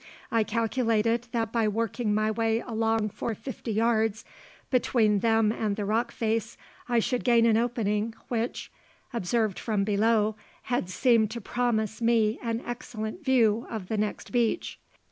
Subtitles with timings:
[0.31, 4.25] I calculated that by working my way along for fifty yards
[4.71, 6.57] between them and the rock face
[6.89, 8.71] I should gain an opening which,
[9.13, 14.79] observed from below, had seemed to promise me an excellent view of the next beach.